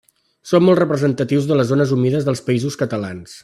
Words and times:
Són 0.51 0.63
molt 0.67 0.79
representatius 0.83 1.49
de 1.51 1.59
les 1.61 1.69
zones 1.75 1.95
humides 1.99 2.29
dels 2.31 2.43
Països 2.51 2.83
Catalans. 2.85 3.39